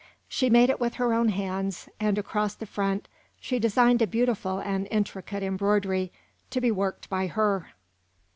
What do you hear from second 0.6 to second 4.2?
it with her own hands, and across the front she designed a